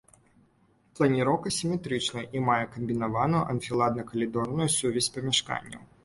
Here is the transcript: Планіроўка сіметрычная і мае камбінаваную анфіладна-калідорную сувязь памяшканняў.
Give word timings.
Планіроўка 0.99 1.51
сіметрычная 1.57 2.23
і 2.39 2.41
мае 2.47 2.63
камбінаваную 2.75 3.41
анфіладна-калідорную 3.53 4.67
сувязь 4.77 5.11
памяшканняў. 5.19 5.83